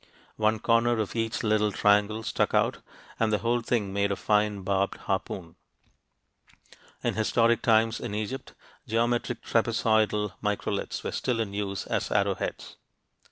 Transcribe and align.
One 0.37 0.57
corner 0.57 0.97
of 0.97 1.15
each 1.15 1.43
little 1.43 1.71
triangle 1.71 2.23
stuck 2.23 2.55
out, 2.55 2.77
and 3.19 3.31
the 3.31 3.37
whole 3.37 3.61
thing 3.61 3.93
made 3.93 4.11
a 4.11 4.15
fine 4.15 4.63
barbed 4.63 4.97
harpoon. 5.01 5.57
In 7.03 7.13
historic 7.13 7.61
times 7.61 7.99
in 7.99 8.15
Egypt, 8.15 8.55
geometric 8.87 9.43
trapezoidal 9.43 10.33
microliths 10.43 11.03
were 11.03 11.11
still 11.11 11.39
in 11.39 11.53
use 11.53 11.85
as 11.85 12.09
arrowheads. 12.11 12.77